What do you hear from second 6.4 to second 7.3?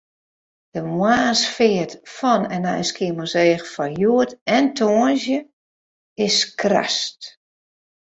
skrast.